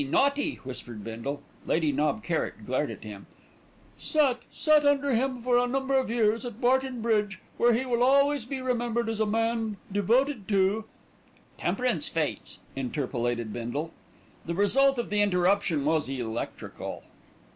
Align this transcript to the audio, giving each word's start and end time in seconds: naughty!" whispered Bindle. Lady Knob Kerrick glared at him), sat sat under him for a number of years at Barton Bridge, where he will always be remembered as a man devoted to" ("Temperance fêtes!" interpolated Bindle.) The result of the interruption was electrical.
naughty!" 0.09 0.55
whispered 0.63 1.03
Bindle. 1.03 1.43
Lady 1.67 1.91
Knob 1.91 2.23
Kerrick 2.23 2.65
glared 2.65 2.89
at 2.89 3.03
him), 3.03 3.27
sat 3.99 4.39
sat 4.51 4.83
under 4.83 5.13
him 5.13 5.43
for 5.43 5.59
a 5.59 5.67
number 5.67 5.93
of 5.95 6.09
years 6.09 6.43
at 6.43 6.59
Barton 6.59 7.03
Bridge, 7.03 7.39
where 7.57 7.73
he 7.75 7.85
will 7.85 8.01
always 8.01 8.43
be 8.43 8.59
remembered 8.61 9.09
as 9.09 9.19
a 9.19 9.27
man 9.27 9.77
devoted 9.91 10.47
to" 10.47 10.85
("Temperance 11.59 12.09
fêtes!" 12.09 12.57
interpolated 12.75 13.53
Bindle.) 13.53 13.91
The 14.43 14.55
result 14.55 14.97
of 14.97 15.11
the 15.11 15.21
interruption 15.21 15.85
was 15.85 16.09
electrical. 16.09 17.03